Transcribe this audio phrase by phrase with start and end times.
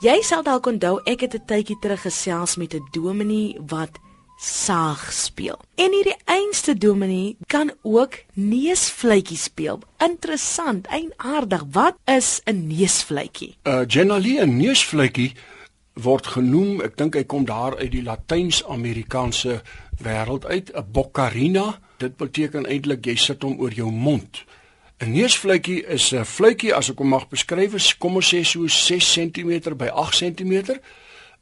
[0.00, 4.00] Jy sal dalk onthou ek het 'n tydjie terug gesels met 'n dominee wat
[4.38, 5.58] saag speel.
[5.76, 9.78] En hierdie einste dominee kan ook neusfluitjie speel.
[9.98, 11.64] Interessant, eienaardig.
[11.72, 13.56] Wat is 'n neusfluitjie?
[13.62, 15.34] Uh generally 'n neusfluitjie
[15.92, 19.62] word genoem, ek dink hy kom daar uit die Latyns-Amerikaanse
[20.02, 21.78] wêreld uit, 'n boccarina.
[21.96, 24.44] Dit beteken eintlik jy sit hom oor jou mond.
[25.00, 29.12] 'n Neusfluitjie is 'n fluitjie as ek hom mag beskryf, kom ons sê so 6
[29.14, 30.80] cm by 8 cm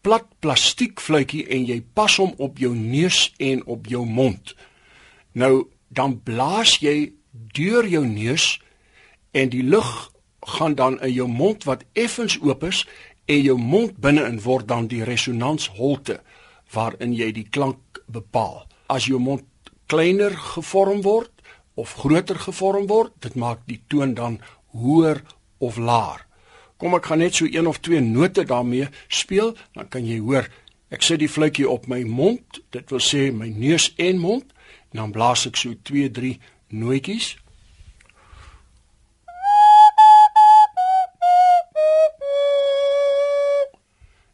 [0.00, 4.54] plat plastiek fluitjie en jy pas hom op jou neus en op jou mond.
[5.32, 8.60] Nou dan blaas jy deur jou neus
[9.32, 10.12] en die lug
[10.46, 12.86] gaan dan in jou mond wat effens oop is
[13.26, 16.20] en jou mond binne-in word dan die resonansholte
[16.72, 18.68] waarin jy die klank bepaal.
[18.86, 19.42] As jou mond
[19.86, 21.32] kleiner gevorm word
[21.78, 24.40] of groter gevorm word, dit maak die toon dan
[24.74, 25.22] hoër
[25.62, 26.24] of laer.
[26.78, 30.46] Kom ek gaan net so een of twee note daarmee speel, dan kan jy hoor.
[30.90, 34.46] Ek sit die fluitjie op my mond, dit wil sê my neus en mond,
[34.90, 36.38] en dan blaas ek so 2, 3
[36.74, 37.36] nootjies.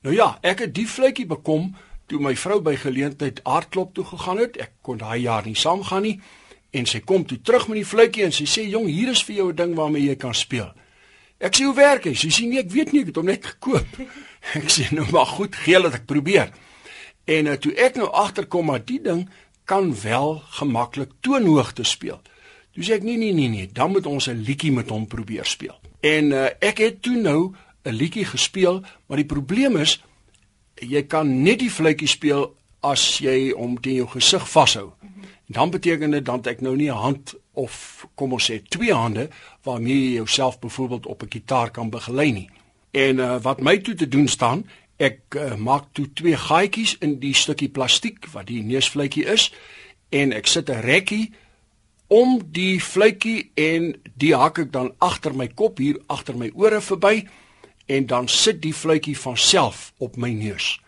[0.00, 1.74] Nou ja, ek het die fluitjie bekom
[2.08, 4.56] toe my vrou by geleentheid aardklop toe gegaan het.
[4.60, 6.16] Ek kon daai jaar nie saamgaan nie
[6.70, 9.36] en sy kom toe terug met die fluitjie en sy sê jong, hier is vir
[9.36, 10.72] jou 'n ding waarmee jy kan speel.
[11.40, 12.14] Ek sê hoe werk hy?
[12.14, 13.86] Sy sê nee, ek weet nie, ek het hom net gekoop.
[14.58, 16.52] Ek sê nou maar goed, gee dat ek probeer.
[17.28, 19.28] En uh, toe ek nou agterkom maar die ding
[19.64, 22.20] kan wel gemaklik toonhoogte speel.
[22.72, 25.44] Toe sê ek nee nee nee nee, dan moet ons 'n liedjie met hom probeer
[25.44, 25.76] speel.
[26.00, 27.52] En uh, ek het toe nou
[27.84, 30.00] 'n liedjie gespeel, maar die probleem is
[30.80, 34.92] jy kan net die fluitjie speel as jy hom teen jou gesig vashou.
[35.50, 39.28] Dan beteken dit dan ek nou nie 'n hand of kom ons sê twee hande
[39.62, 42.50] waarmee jy jouself byvoorbeeld op 'n gitaar kan begelei nie.
[42.90, 44.66] En uh, wat my toe te doen staan,
[44.96, 49.52] ek uh, maak toe twee gaatjies in die stukkie plastiek wat die neusfluitjie is
[50.08, 51.32] en ek sit 'n rekkie
[52.06, 56.80] om die fluitjie en die hak ek dan agter my kop hier agter my ore
[56.80, 57.26] verby
[57.86, 60.80] en dan sit die fluitjie van self op my neus.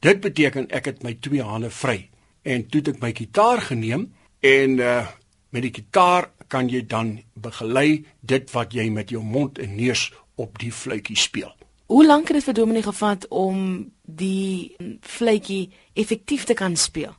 [0.00, 2.10] Dit beteken ek het my twee hande vry
[2.42, 5.06] en toe het ek my gitaar geneem en uh,
[5.50, 10.10] Met die gitaar kan jy dan begelei dit wat jy met jou mond en neus
[10.38, 11.50] op die fluitjie speel.
[11.90, 17.16] Hoe lank het dit vir Dominee gevat om die fluitjie effektief te kan speel?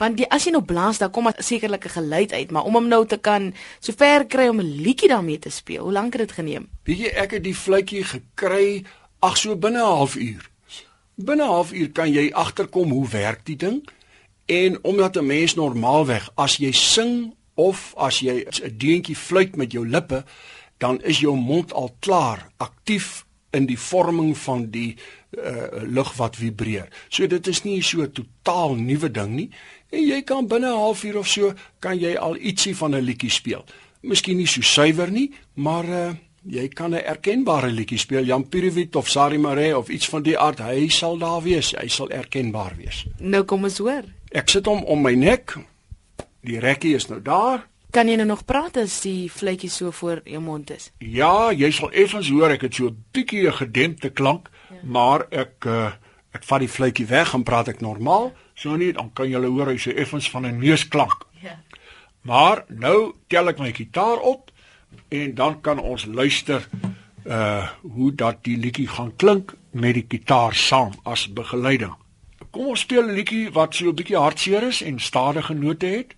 [0.00, 2.88] Want die, as jy nou blaas, dan kom 'n sekerlike geluid uit, maar om hom
[2.88, 6.32] nou te kan sover kry om 'n liedjie daarmee te speel, hoe lank het dit
[6.32, 6.68] geneem?
[6.84, 8.84] Weet jy, ek het die fluitjie gekry
[9.20, 10.50] ag so binne 'n halfuur.
[11.14, 13.84] Binne 'n halfuur kan jy agterkom hoe werk die ding?
[14.46, 19.72] En omdat 'n mens normaalweg as jy sing of as jy 'n deuntjie fluit met
[19.72, 20.24] jou lippe,
[20.78, 24.96] dan is jou mond al klaar aktief in die vorming van die
[25.38, 26.88] uh, lug wat vibreer.
[27.08, 29.50] So dit is nie so 'n totaal nuwe ding nie.
[29.90, 33.30] En jy kan binne 'n halfuur of so kan jy al ietsie van 'n liedjie
[33.30, 33.64] speel.
[34.00, 36.10] Miskien nie so suiwer nie, maar uh,
[36.42, 38.24] jy kan 'n erkenbare liedjie speel.
[38.24, 41.72] Jan Piroviet of Sari Mare of iets van die aard, hy sal daar wees.
[41.72, 43.06] Hy sal erkenbaar wees.
[43.18, 44.04] Nou kom ons hoor.
[44.34, 45.54] Ek sit hom om my nek.
[46.42, 47.68] Die rekkie is nou daar.
[47.94, 50.88] Kan jy nou nog praat as die fluitjie so voor jou mond is?
[50.98, 54.76] Ja, jy sal effens hoor ek het so 'n bietjie 'n gedempte klank, ja.
[54.82, 55.92] maar ek uh,
[56.34, 58.32] ek vat die fluitjie weg en praat ek normaal.
[58.54, 61.26] So nie dan kan jy hoor hy sê effens van 'n neusklank.
[61.40, 61.60] Ja.
[62.22, 64.50] Maar nou tel ek my gitaar op
[65.08, 66.68] en dan kan ons luister
[67.24, 71.94] uh hoe dat die liedjie gaan klink met die gitaar saam as begeleiding.
[72.54, 76.14] Kom ons speel 'n liedjie wat so 'n bietjie hartseer is en stadige note het.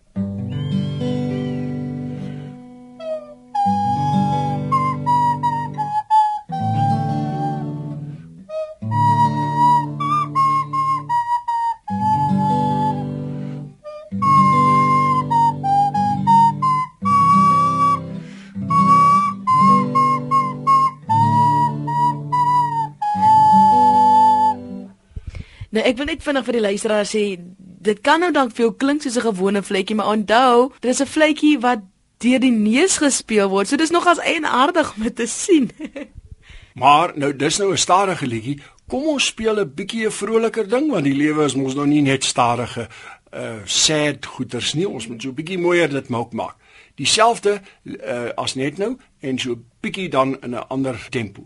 [25.76, 27.22] Nou ek wil net vinnig vir die luisteraar sê
[27.86, 31.02] dit kan nou dalk vir jou klink soos 'n gewone vletjie, maar onthou, dit is
[31.02, 31.80] 'n vletjie wat
[32.18, 33.68] deur die neus gespeel word.
[33.68, 35.70] So dis nogals eienaardig om te sien.
[36.82, 38.60] maar nou dis nou 'n stadige liedjie.
[38.88, 42.02] Kom ons speel 'n bietjie 'n vroliker ding want die lewe is mos nou nie
[42.02, 42.88] net stadige
[43.34, 44.88] uh sad goeters nie.
[44.88, 46.56] Ons moet so 'n bietjie mooier dit maak maak.
[46.94, 51.44] Dieselfde uh as net nou en so 'n bietjie dan in 'n ander tempo.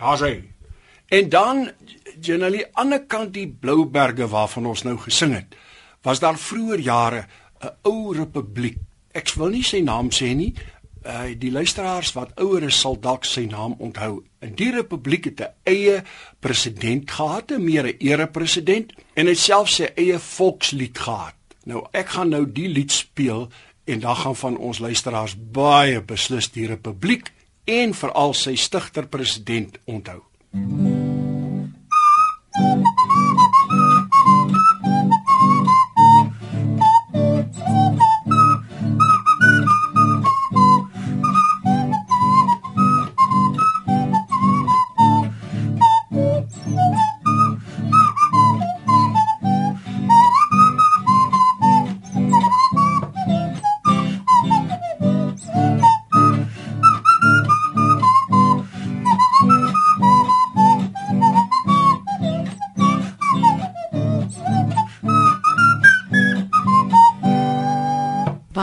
[0.00, 0.40] Daar's hy.
[1.10, 1.70] En dan
[2.20, 5.56] generalie ander kant die Blouberge waarvan ons nou gesing het,
[6.06, 7.26] was daar vroeër jare
[7.60, 8.78] 'n ou republiek.
[9.12, 10.54] Ek wil nie sy naam sê nie.
[11.04, 14.24] Uh die luisteraars wat ouer is sal dalk sy naam onthou.
[14.40, 16.02] In die republiek het 'n eie
[16.40, 21.34] president gehad, 'n meer 'n erepresident en het self sy eie volkslied gehad.
[21.64, 23.48] Nou ek gaan nou die lied speel
[23.84, 27.32] en dan gaan van ons luisteraars baie beslis die republiek
[27.64, 30.24] en veral sy stigter president onthou.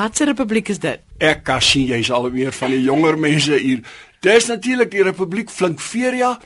[0.08, 1.02] Watse republiek is dit?
[1.20, 3.82] Ek kan sien jy's al weer van die jonger mense hier.
[4.24, 6.38] Dis natuurlik die Republiek Flinkferia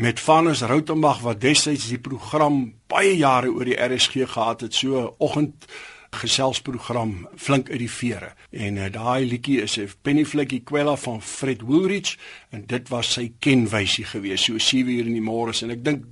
[0.00, 5.10] met Vanus Rautenbach wat destyds die program baie jare oor die RSG gehad het, so
[5.20, 5.68] oggend
[6.22, 8.32] geselsprogram Flink uit die vere.
[8.48, 12.16] En uh, daai liedjie is 'n Penny Flikkie Quella van Fred Woolrich
[12.50, 16.08] en dit was sy kenwysie geweest so 7 uur in die môre en ek dink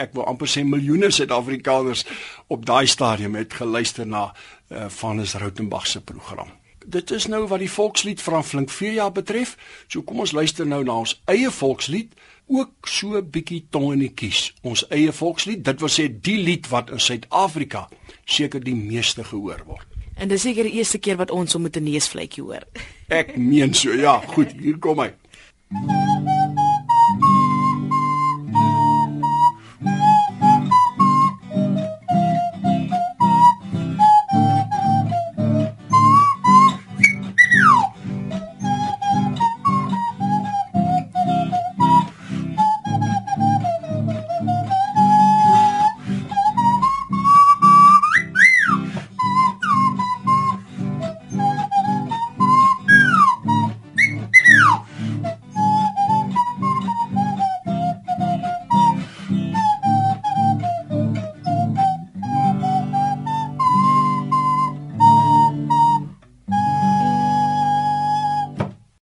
[0.00, 2.06] ek wil amper sê miljoene Suid-Afrikaners
[2.48, 4.32] op daai stadium het geluister na
[4.70, 6.48] uh, Vanus Rautenbach se program.
[6.86, 9.56] Dit is nou wat die volkslied van Flinkferia betref.
[9.86, 12.14] So kom ons luister nou na ons eie volkslied,
[12.50, 14.54] ook so 'n bietjie tong in die kies.
[14.62, 17.88] Ons eie volkslied, dit wil sê die lied wat in Suid-Afrika
[18.24, 19.86] seker die meeste gehoor word.
[20.16, 22.64] En dis seker die eerste keer wat ons hom met 'n neusvletjie hoor.
[23.08, 25.12] Ek meen so, ja, goed, hier kom hy.
[25.70, 26.29] MUZIEK